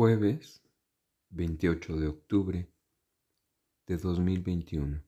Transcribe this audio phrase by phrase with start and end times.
[0.00, 0.62] Jueves
[1.30, 2.72] 28 de octubre
[3.84, 5.02] de 2021.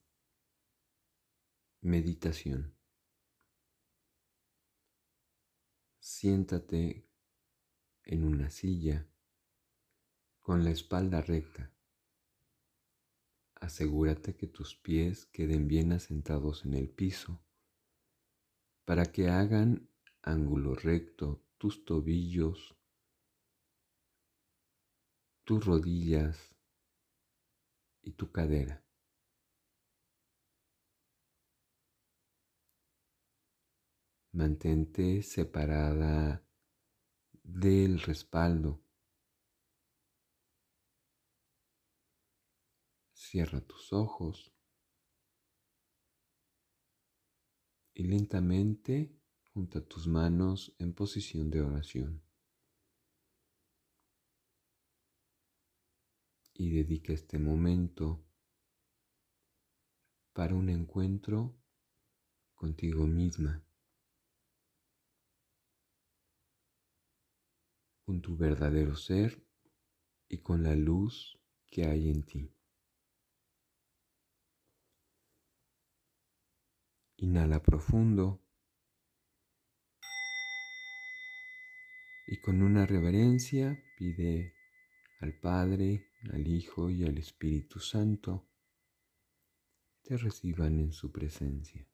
[1.82, 2.74] Meditación.
[6.00, 7.08] Siéntate
[8.02, 9.06] en una silla
[10.40, 11.72] con la espalda recta.
[13.60, 17.40] Asegúrate que tus pies queden bien asentados en el piso
[18.84, 19.88] para que hagan
[20.20, 22.74] ángulo recto tus tobillos,
[25.50, 26.54] tus rodillas
[28.02, 28.86] y tu cadera.
[34.30, 36.46] Mantente separada
[37.42, 38.80] del respaldo.
[43.12, 44.52] Cierra tus ojos
[47.92, 49.18] y lentamente
[49.52, 52.29] junta tus manos en posición de oración.
[56.60, 58.22] Y dedica este momento
[60.34, 61.58] para un encuentro
[62.54, 63.64] contigo misma,
[68.04, 69.42] con tu verdadero ser
[70.28, 72.54] y con la luz que hay en ti.
[77.16, 78.44] Inhala profundo
[82.26, 84.52] y con una reverencia pide
[85.20, 88.46] al Padre, al Hijo y al Espíritu Santo
[90.02, 91.86] te reciban en su presencia.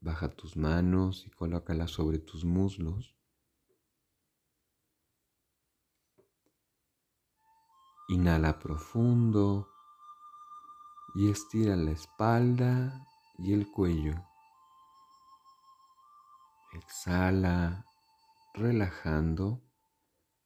[0.00, 3.16] Baja tus manos y colócalas sobre tus muslos.
[8.08, 9.70] Inhala profundo
[11.14, 13.06] y estira la espalda
[13.38, 14.14] y el cuello.
[16.74, 17.86] Exhala
[18.52, 19.62] relajando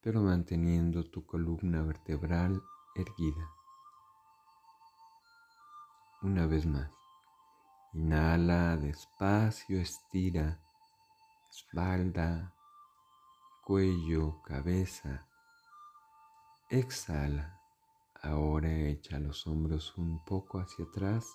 [0.01, 2.61] pero manteniendo tu columna vertebral
[2.95, 3.49] erguida.
[6.21, 6.91] Una vez más.
[7.93, 10.59] Inhala despacio, estira
[11.49, 12.53] espalda,
[13.63, 15.27] cuello, cabeza.
[16.69, 17.59] Exhala.
[18.21, 21.25] Ahora echa los hombros un poco hacia atrás,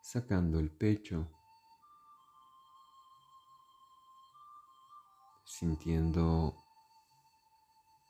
[0.00, 1.28] sacando el pecho,
[5.58, 6.54] sintiendo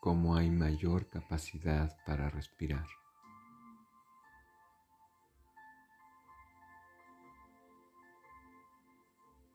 [0.01, 2.87] cómo hay mayor capacidad para respirar.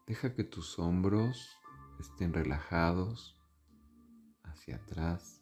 [0.07, 1.55] Deja que tus hombros
[1.99, 3.39] estén relajados
[4.43, 5.39] hacia atrás.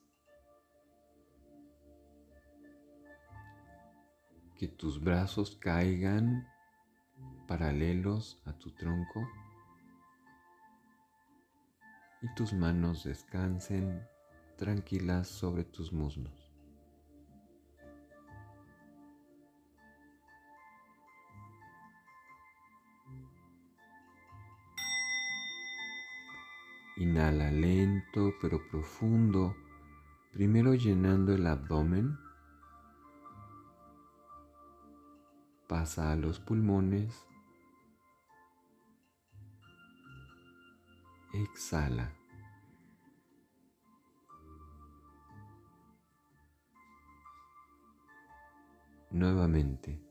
[4.57, 6.47] que tus brazos caigan
[7.47, 9.27] paralelos a tu tronco
[12.21, 14.05] y tus manos descansen
[14.57, 16.51] tranquilas sobre tus muslos.
[26.97, 29.55] Inhala lento pero profundo,
[30.31, 32.15] primero llenando el abdomen
[35.71, 37.30] pasa a los pulmones.
[41.33, 42.11] Exhala.
[49.11, 50.01] Nuevamente.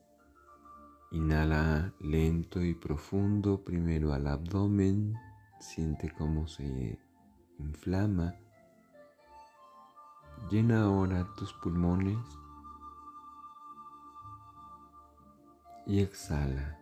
[1.12, 5.14] Inhala lento y profundo primero al abdomen.
[5.58, 6.98] Siente cómo se
[7.58, 8.34] inflama.
[10.50, 12.18] Llena ahora tus pulmones.
[15.90, 16.78] y exhala,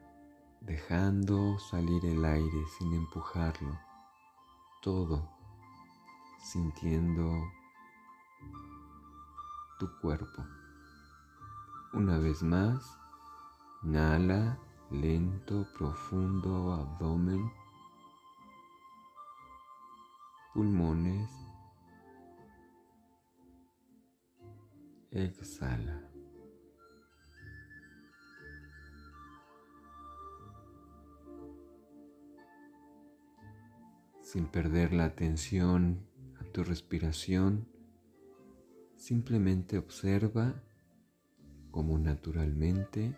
[0.61, 3.79] dejando salir el aire sin empujarlo,
[4.81, 5.29] todo
[6.43, 7.31] sintiendo
[9.79, 10.45] tu cuerpo.
[11.93, 12.99] Una vez más,
[13.83, 14.59] inhala
[14.91, 17.53] lento, profundo, abdomen,
[20.55, 21.31] pulmones,
[25.11, 26.08] exhala.
[34.31, 36.07] Sin perder la atención
[36.39, 37.67] a tu respiración,
[38.95, 40.63] simplemente observa
[41.71, 43.17] cómo naturalmente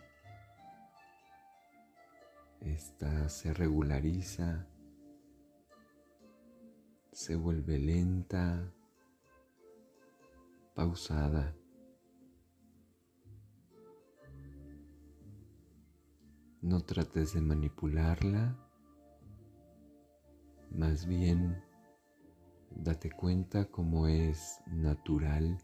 [2.61, 4.69] esta se regulariza,
[7.11, 8.73] se vuelve lenta,
[10.75, 11.57] pausada.
[16.63, 18.60] No trates de manipularla
[20.71, 21.63] más bien,
[22.77, 25.59] Date cuenta cómo es natural,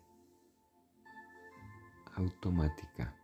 [2.16, 3.16] automática.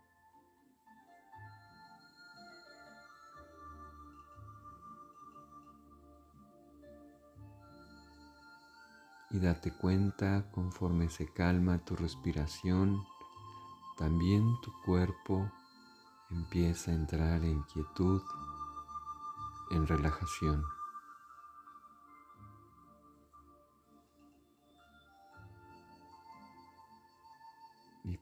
[9.29, 13.03] Y date cuenta conforme se calma tu respiración,
[13.97, 15.51] también tu cuerpo
[16.31, 18.21] empieza a entrar en quietud,
[19.71, 20.63] en relajación.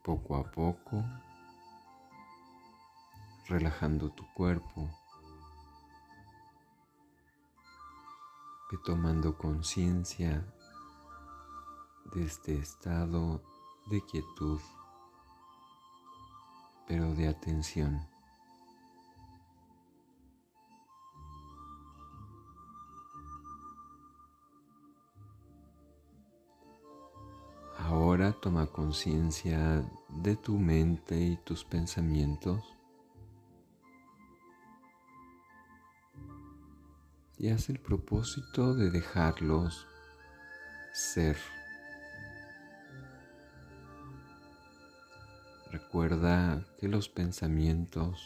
[0.04, 1.04] Poco a poco,
[3.48, 4.90] relajando tu cuerpo,
[8.72, 10.46] ve tomando conciencia
[12.14, 13.42] de este estado
[13.88, 14.60] de quietud,
[16.88, 18.11] pero de atención.
[27.92, 32.64] Ahora toma conciencia de tu mente y tus pensamientos
[37.38, 39.86] y haz el propósito de dejarlos
[40.94, 41.36] ser.
[45.70, 48.26] Recuerda que los pensamientos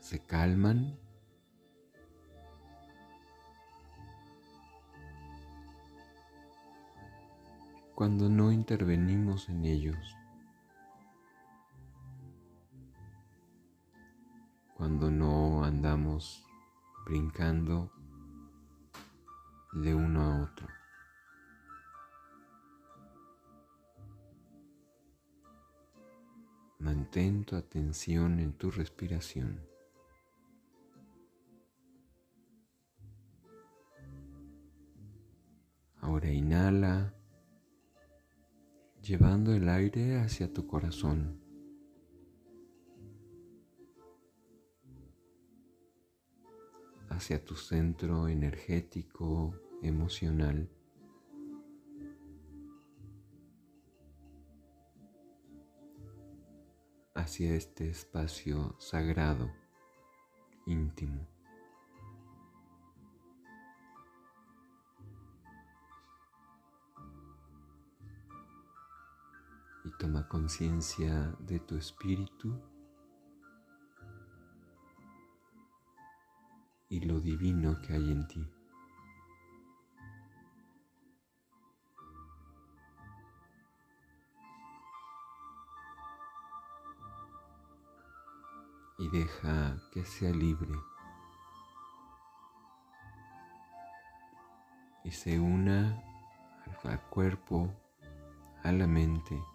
[0.00, 0.98] se calman
[8.02, 10.16] cuando no intervenimos en ellos,
[14.76, 16.44] cuando no andamos
[17.06, 17.92] brincando
[19.74, 20.66] de uno a otro.
[26.80, 29.64] Mantén tu atención en tu respiración.
[36.00, 37.21] Ahora inhala,
[39.02, 41.40] llevando el aire hacia tu corazón.
[47.08, 50.68] hacia tu centro energético, emocional.
[57.14, 59.52] hacia este espacio sagrado,
[60.66, 61.31] íntimo.
[70.02, 72.60] Toma conciencia de tu espíritu
[76.88, 78.44] y lo divino que hay en ti.
[88.98, 90.74] y deja que sea libre
[95.04, 96.00] y se una
[96.84, 97.68] al cuerpo,
[98.62, 99.51] a la mente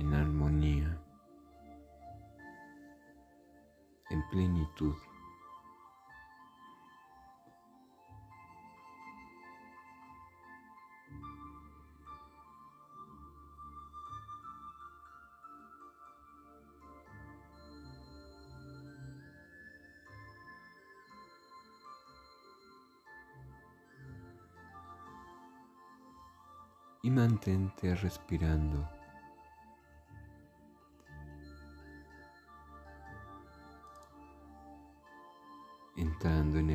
[0.00, 0.98] en armonía,
[4.08, 4.94] en plenitud.
[27.02, 28.99] y mantente respirando.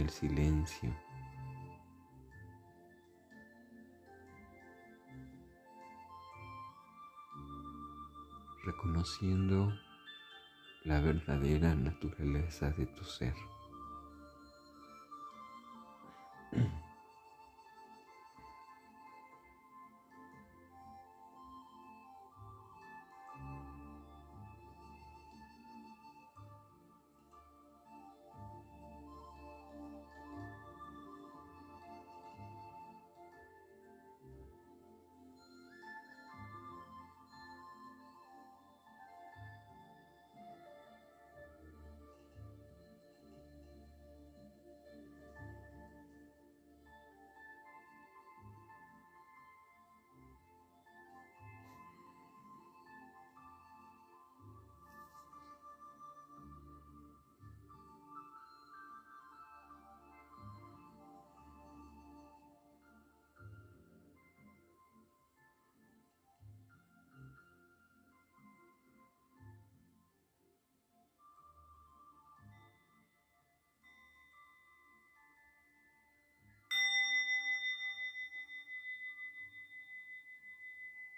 [0.06, 0.96] El silencio.
[8.64, 9.74] Reconociendo
[10.84, 13.34] la verdadera naturaleza de tu ser.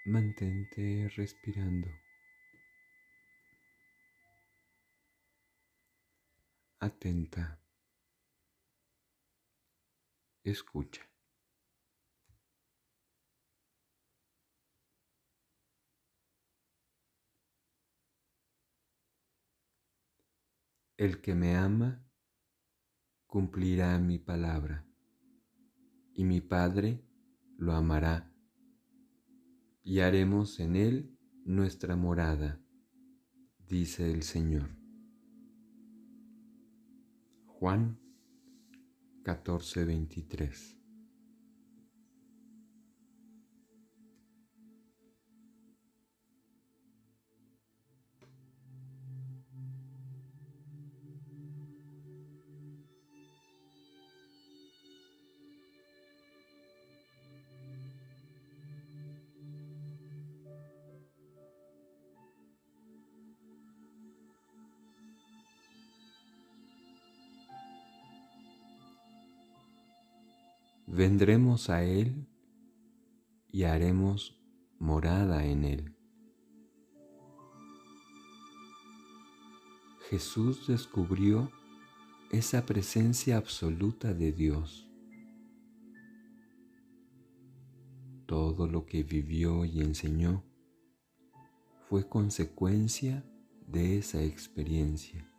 [0.08, 1.88] Mantente respirando.
[6.80, 7.60] Atenta.
[10.42, 11.02] Escucha.
[20.96, 22.04] El que me ama
[23.26, 24.84] cumplirá mi palabra,
[26.14, 27.04] y mi Padre
[27.56, 28.27] lo amará,
[29.88, 31.16] y haremos en él
[31.46, 32.60] nuestra morada,
[33.66, 34.68] dice el Señor.
[37.46, 37.98] Juan
[39.24, 40.77] 14:23
[70.98, 72.26] vendremos a Él
[73.52, 74.42] y haremos
[74.80, 75.96] morada en Él.
[80.10, 81.52] Jesús descubrió
[82.32, 84.90] esa presencia absoluta de Dios.
[88.26, 90.42] Todo lo que vivió y enseñó
[91.88, 93.24] fue consecuencia
[93.68, 95.30] de esa experiencia.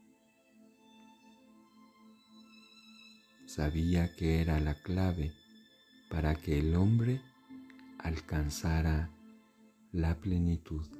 [3.45, 5.33] Sabía que era la clave
[6.09, 7.21] para que el hombre
[7.99, 9.09] alcanzara
[9.91, 10.98] la plenitud.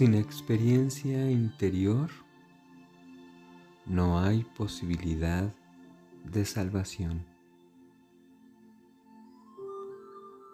[0.00, 2.08] Sin experiencia interior
[3.84, 5.52] no hay posibilidad
[6.24, 7.26] de salvación.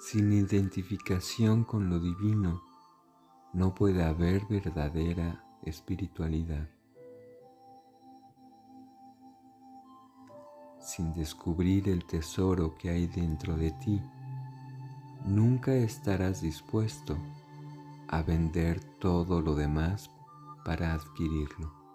[0.00, 2.60] Sin identificación con lo divino
[3.52, 6.68] no puede haber verdadera espiritualidad.
[10.80, 14.02] Sin descubrir el tesoro que hay dentro de ti,
[15.24, 17.16] nunca estarás dispuesto
[18.08, 20.10] a vender todo lo demás
[20.64, 21.85] para adquirirlo.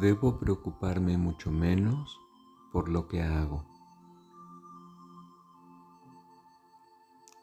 [0.00, 2.18] Debo preocuparme mucho menos
[2.72, 3.77] por lo que hago.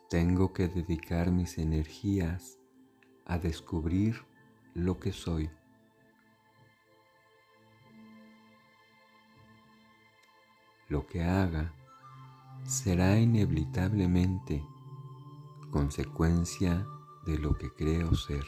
[0.09, 2.59] Tengo que dedicar mis energías
[3.25, 4.23] a descubrir
[4.73, 5.49] lo que soy.
[10.87, 11.73] Lo que haga
[12.65, 14.63] será inevitablemente
[15.71, 16.85] consecuencia
[17.25, 18.45] de lo que creo ser.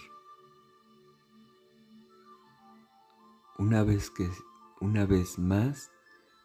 [3.58, 4.30] Una vez que
[4.80, 5.92] una vez más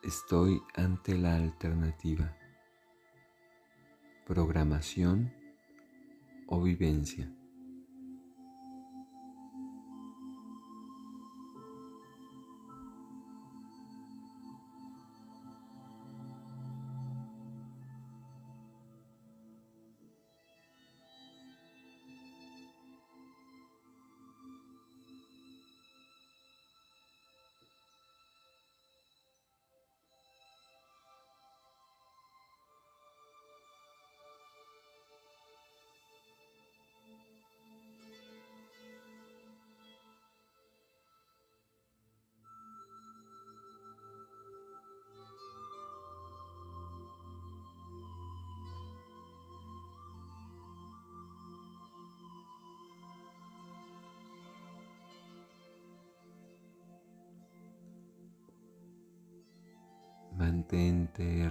[0.02, 2.34] estoy ante la alternativa.
[4.32, 5.30] Programación
[6.48, 7.28] o vivencia.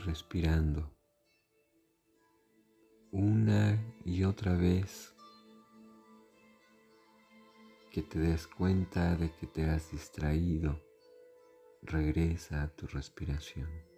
[0.04, 0.92] Respirando
[3.12, 5.14] una y otra vez
[7.92, 10.82] que te des cuenta de que te has distraído,
[11.84, 13.91] regresa a tu respiración.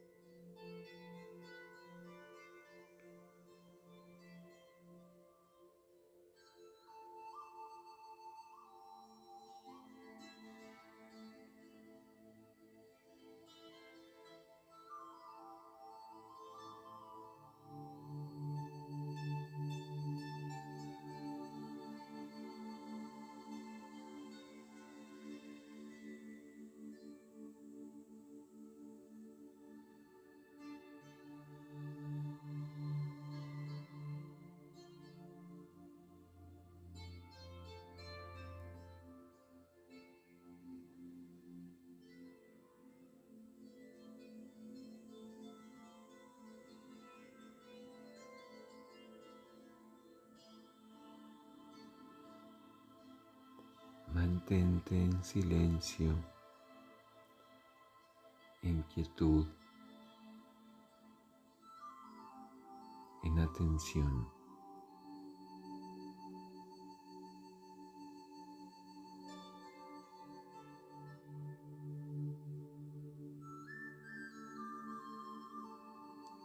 [54.49, 56.13] En silencio,
[58.61, 59.47] en quietud,
[63.23, 64.27] en atención.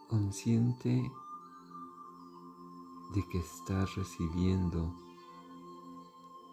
[0.09, 1.13] Consciente
[3.15, 5.08] de que estás recibiendo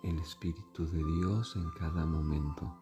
[0.06, 2.82] el Espíritu de Dios en cada momento.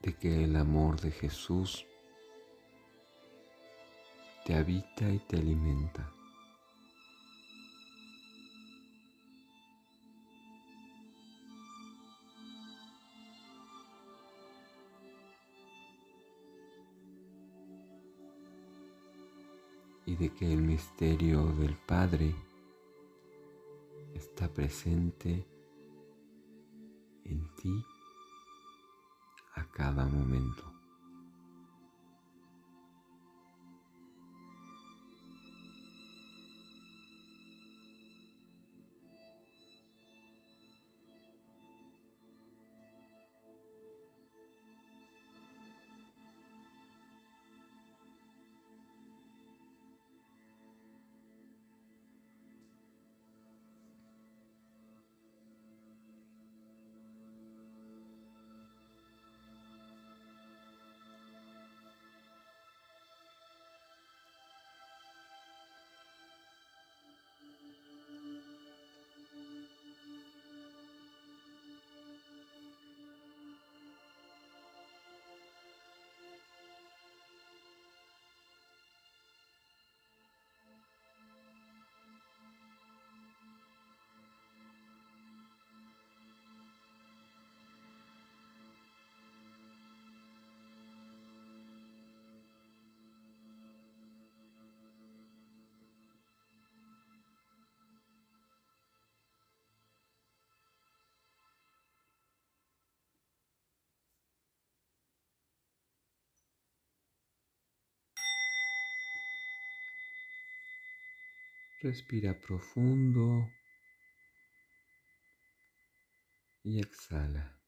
[0.00, 1.84] de que el amor de Jesús
[4.44, 6.15] te habita y te alimenta.
[20.18, 22.34] De que el misterio del Padre
[24.14, 25.46] está presente
[27.24, 27.84] en ti
[29.54, 30.75] a cada momento.
[111.82, 113.50] Respira profundo
[116.62, 117.60] y exhala.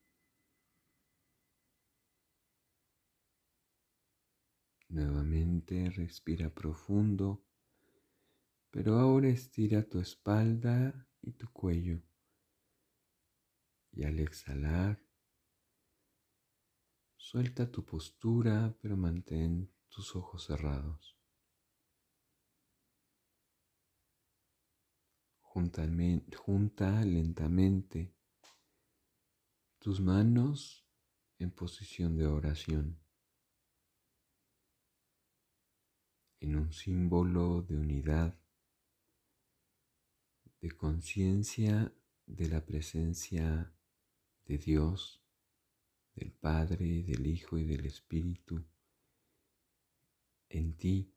[4.89, 7.45] Nuevamente respira profundo,
[8.71, 12.03] pero ahora estira tu espalda y tu cuello.
[13.93, 15.05] Y al exhalar,
[17.19, 21.18] suelta tu postura, pero mantén tus ojos cerrados.
[26.37, 28.15] Junta lentamente
[29.79, 30.87] tus manos
[31.39, 33.01] en posición de oración,
[36.41, 38.39] en un símbolo de unidad,
[40.61, 41.93] de conciencia
[42.27, 43.73] de la presencia
[44.45, 45.25] de Dios,
[46.15, 48.65] del Padre, del Hijo y del Espíritu
[50.49, 51.13] en ti,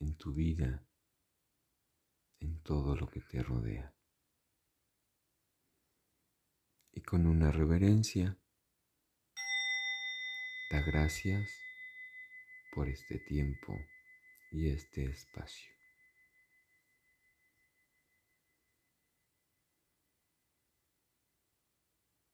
[0.00, 0.86] en tu vida
[2.40, 3.94] en todo lo que te rodea.
[6.92, 8.38] Y con una reverencia,
[10.70, 11.50] da gracias
[12.74, 13.76] por este tiempo
[14.50, 15.75] y este espacio.